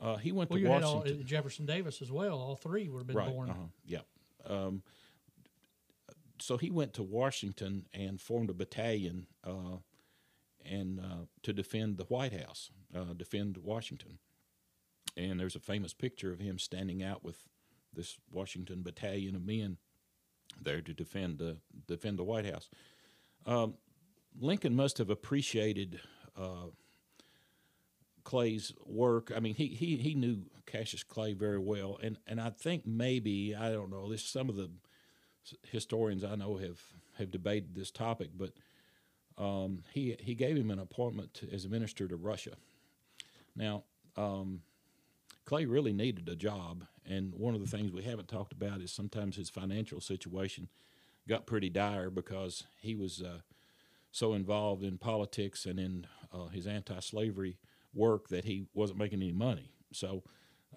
uh, 0.00 0.16
he 0.16 0.30
went 0.32 0.50
Well, 0.50 0.60
to 0.60 0.66
had 0.66 0.82
all, 0.82 0.98
Washington. 0.98 1.22
uh, 1.22 1.24
Jefferson 1.26 1.66
Davis 1.66 2.02
as 2.02 2.12
well. 2.12 2.38
All 2.38 2.56
three 2.56 2.88
would 2.88 2.98
have 2.98 3.06
been 3.06 3.16
right. 3.16 3.28
born. 3.32 3.50
Uh-huh, 3.50 3.66
yeah. 3.86 4.00
Um, 4.46 4.82
so 6.38 6.56
he 6.58 6.70
went 6.70 6.92
to 6.94 7.02
Washington 7.02 7.86
and 7.94 8.20
formed 8.20 8.50
a 8.50 8.54
battalion 8.54 9.26
uh, 9.44 9.78
to 11.42 11.52
defend 11.52 11.96
the 11.96 12.04
White 12.04 12.32
House, 12.32 12.70
uh, 12.94 13.12
defend 13.16 13.58
Washington. 13.58 14.18
And 15.16 15.38
there's 15.38 15.56
a 15.56 15.60
famous 15.60 15.92
picture 15.92 16.32
of 16.32 16.40
him 16.40 16.58
standing 16.58 17.02
out 17.02 17.24
with 17.24 17.48
this 17.92 18.16
Washington 18.30 18.82
battalion 18.82 19.36
of 19.36 19.44
men 19.44 19.76
there 20.60 20.80
to 20.80 20.94
defend 20.94 21.38
the 21.38 21.58
defend 21.86 22.18
the 22.18 22.24
White 22.24 22.46
House. 22.46 22.68
Um, 23.46 23.74
Lincoln 24.40 24.74
must 24.74 24.98
have 24.98 25.10
appreciated 25.10 26.00
uh, 26.36 26.66
Clay's 28.24 28.72
work. 28.86 29.32
I 29.34 29.40
mean, 29.40 29.54
he, 29.54 29.66
he 29.66 29.96
he 29.96 30.14
knew 30.14 30.44
Cassius 30.66 31.02
Clay 31.02 31.34
very 31.34 31.58
well, 31.58 31.98
and 32.02 32.16
and 32.26 32.40
I 32.40 32.50
think 32.50 32.86
maybe 32.86 33.54
I 33.54 33.70
don't 33.70 33.90
know. 33.90 34.08
This 34.08 34.24
some 34.24 34.48
of 34.48 34.56
the 34.56 34.70
historians 35.70 36.24
I 36.24 36.36
know 36.36 36.56
have 36.56 36.80
have 37.18 37.30
debated 37.30 37.74
this 37.74 37.90
topic, 37.90 38.30
but 38.36 38.52
um, 39.38 39.82
he 39.92 40.16
he 40.18 40.34
gave 40.34 40.56
him 40.56 40.70
an 40.70 40.78
appointment 40.78 41.34
to, 41.34 41.50
as 41.52 41.64
a 41.64 41.68
minister 41.68 42.08
to 42.08 42.16
Russia. 42.16 42.52
Now, 43.54 43.84
um, 44.16 44.62
Clay 45.44 45.66
really 45.66 45.92
needed 45.92 46.28
a 46.28 46.36
job, 46.36 46.84
and 47.06 47.34
one 47.34 47.54
of 47.54 47.60
the 47.60 47.66
things 47.66 47.92
we 47.92 48.02
haven't 48.02 48.28
talked 48.28 48.52
about 48.52 48.80
is 48.80 48.92
sometimes 48.92 49.36
his 49.36 49.50
financial 49.50 50.00
situation 50.00 50.68
got 51.28 51.46
pretty 51.46 51.70
dire 51.70 52.10
because 52.10 52.64
he 52.80 52.94
was 52.94 53.22
uh, 53.22 53.40
so 54.10 54.34
involved 54.34 54.82
in 54.82 54.98
politics 54.98 55.66
and 55.66 55.78
in 55.78 56.06
uh, 56.32 56.48
his 56.48 56.66
anti-slavery 56.66 57.58
work 57.94 58.28
that 58.28 58.44
he 58.44 58.66
wasn't 58.74 58.98
making 58.98 59.22
any 59.22 59.32
money. 59.32 59.70
So 59.92 60.22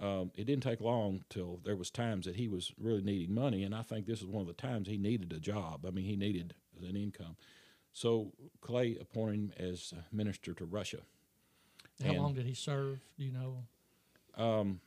um, 0.02 0.32
it 0.36 0.46
didn't 0.46 0.64
take 0.64 0.82
long 0.82 1.24
till 1.30 1.62
there 1.64 1.76
was 1.76 1.90
times 1.90 2.26
that 2.26 2.36
he 2.36 2.48
was 2.48 2.74
really 2.78 3.02
needing 3.02 3.34
money, 3.34 3.64
and 3.64 3.74
I 3.74 3.82
think 3.82 4.06
this 4.06 4.20
is 4.22 4.28
one 4.28 4.42
of 4.42 4.48
the 4.48 4.54
times 4.54 4.88
he 4.88 4.98
needed 4.98 5.32
a 5.32 5.40
job. 5.40 5.86
I 5.86 5.92
mean, 5.92 6.06
he 6.06 6.16
needed 6.16 6.54
an 6.82 6.96
income. 6.96 7.38
So 7.96 8.34
Clay 8.60 8.98
appointed 9.00 9.36
him 9.36 9.54
as 9.58 9.94
minister 10.12 10.54
to 10.56 10.66
Russia. 10.66 11.00
How 12.04 12.10
And- 12.10 12.18
long 12.18 12.34
did 12.34 12.46
he 12.46 12.54
serve? 12.54 13.00
Do 13.18 13.24
you 13.24 13.32
know? 13.32 13.66
Um, 14.36 14.82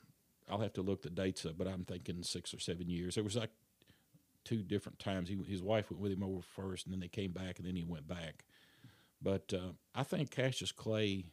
I'll 0.47 0.61
have 0.61 0.75
to 0.75 0.83
look 0.83 1.01
the 1.01 1.09
dates 1.09 1.47
up, 1.47 1.57
but 1.57 1.67
I'm 1.67 1.87
thinking 1.87 2.23
six 2.23 2.53
or 2.53 2.59
seven 2.59 2.91
years. 2.91 3.17
It 3.17 3.25
was 3.25 3.35
like 3.35 3.51
two 4.45 4.63
different 4.63 4.99
times. 4.99 5.31
He, 5.31 5.37
his 5.37 5.63
wife 5.63 5.91
went 5.91 6.03
with 6.03 6.13
him 6.13 6.23
over 6.23 6.43
first, 6.43 6.85
and 6.85 6.93
then 6.93 7.01
they 7.01 7.09
came 7.09 7.33
back, 7.33 7.59
and 7.59 7.67
then 7.67 7.77
he 7.77 7.83
went 7.85 8.07
back. 8.07 8.45
But 9.23 9.55
uh, 9.55 9.73
I 9.95 10.03
think 10.03 10.31
Cassius 10.31 10.71
Clay 10.71 11.25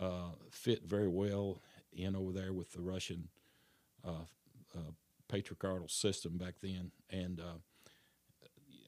uh, 0.00 0.32
fit 0.50 0.82
very 0.84 1.08
well 1.08 1.62
in 1.92 2.16
over 2.16 2.32
there 2.32 2.52
with 2.52 2.72
the 2.72 2.80
Russian 2.80 3.28
uh, 4.04 4.24
uh, 4.76 4.90
patriarchal 5.28 5.88
system 5.88 6.38
back 6.38 6.54
then, 6.60 6.90
and 7.08 7.38
uh, 7.38 7.58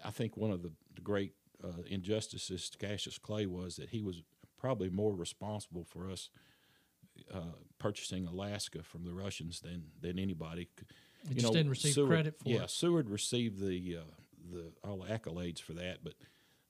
I 0.05 0.11
think 0.11 0.37
one 0.37 0.51
of 0.51 0.63
the, 0.63 0.73
the 0.97 1.03
great 1.03 1.35
uh, 1.63 1.83
injustices 1.89 2.71
to 2.71 2.79
Cassius 2.79 3.19
Clay 3.19 3.47
was 3.47 3.77
that 3.77 3.91
he 3.91 4.03
was 4.03 4.23
probably 4.59 4.91
more 4.91 5.15
responsible 5.15 5.85
for 5.85 6.11
us 6.11 6.31
uh, 7.33 7.57
purchasing 7.79 8.27
Alaska 8.27 8.83
from 8.83 9.05
the 9.05 9.13
Russians 9.13 9.61
than 9.61 9.85
than 10.01 10.19
anybody. 10.19 10.69
He 11.29 11.35
just 11.35 11.53
didn't 11.53 11.71
receive 11.71 12.07
credit 12.07 12.39
for 12.39 12.49
yeah, 12.49 12.63
it. 12.63 12.71
Seward 12.71 13.11
received 13.11 13.61
the 13.61 13.99
uh, 13.99 14.11
the 14.51 14.73
all 14.85 14.99
the 14.99 15.13
accolades 15.13 15.61
for 15.61 15.73
that, 15.75 15.99
but 16.03 16.15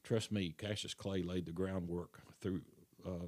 trust 0.02 0.32
me, 0.32 0.54
Cassius 0.56 0.94
Clay 0.94 1.22
laid 1.22 1.46
the 1.46 1.52
groundwork 1.52 2.20
through 2.40 2.62
uh, 3.06 3.26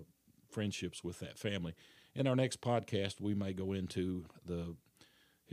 friendships 0.51 1.05
with 1.05 1.21
that 1.21 1.39
family. 1.39 1.75
In 2.15 2.27
our 2.27 2.37
next 2.37 2.61
podcast, 2.61 3.21
we 3.21 3.35
may 3.35 3.53
go 3.53 3.73
into 3.73 4.25
the 4.45 4.77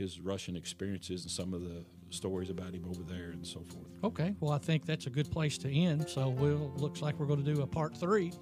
his 0.00 0.20
Russian 0.20 0.56
experiences 0.56 1.22
and 1.22 1.30
some 1.30 1.54
of 1.54 1.62
the 1.62 1.84
stories 2.08 2.50
about 2.50 2.74
him 2.74 2.84
over 2.88 3.02
there 3.02 3.30
and 3.30 3.46
so 3.46 3.60
forth. 3.60 3.86
Okay, 4.02 4.34
well, 4.40 4.52
I 4.52 4.58
think 4.58 4.84
that's 4.86 5.06
a 5.06 5.10
good 5.10 5.30
place 5.30 5.56
to 5.58 5.70
end. 5.72 6.08
So 6.08 6.28
we'll 6.28 6.72
looks 6.76 7.02
like 7.02 7.20
we're 7.20 7.26
going 7.26 7.44
to 7.44 7.54
do 7.54 7.62
a 7.62 7.66
part 7.66 7.96
three 7.96 8.32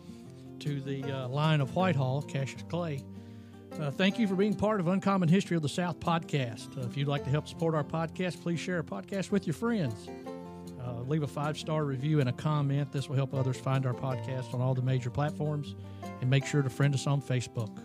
to 0.60 0.80
the 0.80 1.04
uh, 1.04 1.28
Lion 1.28 1.60
of 1.60 1.74
Whitehall, 1.74 2.22
Cassius 2.22 2.62
Clay. 2.68 3.04
Uh, 3.78 3.90
thank 3.90 4.18
you 4.18 4.26
for 4.26 4.34
being 4.34 4.54
part 4.54 4.80
of 4.80 4.88
Uncommon 4.88 5.28
History 5.28 5.56
of 5.56 5.62
the 5.62 5.68
South 5.68 6.00
podcast. 6.00 6.76
Uh, 6.76 6.86
if 6.86 6.96
you'd 6.96 7.08
like 7.08 7.24
to 7.24 7.30
help 7.30 7.46
support 7.46 7.74
our 7.74 7.84
podcast, 7.84 8.40
please 8.42 8.58
share 8.58 8.76
our 8.76 8.82
podcast 8.82 9.30
with 9.30 9.46
your 9.46 9.54
friends. 9.54 10.08
Uh, 10.80 11.02
leave 11.02 11.22
a 11.22 11.28
five 11.28 11.58
star 11.58 11.84
review 11.84 12.20
and 12.20 12.28
a 12.28 12.32
comment. 12.32 12.90
This 12.90 13.08
will 13.08 13.16
help 13.16 13.34
others 13.34 13.58
find 13.58 13.84
our 13.84 13.94
podcast 13.94 14.54
on 14.54 14.60
all 14.60 14.74
the 14.74 14.82
major 14.82 15.10
platforms. 15.10 15.74
And 16.20 16.30
make 16.30 16.46
sure 16.46 16.62
to 16.62 16.70
friend 16.70 16.94
us 16.94 17.06
on 17.06 17.20
Facebook. 17.22 17.78